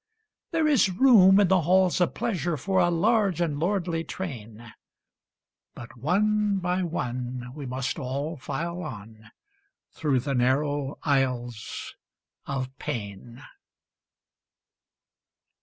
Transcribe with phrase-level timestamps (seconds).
[0.49, 4.73] There is room in the halls of pleasure For a large and lordly train,
[5.75, 9.29] But one by one we must all file on
[9.91, 11.95] Through the narrow aisles
[12.47, 13.43] of pain.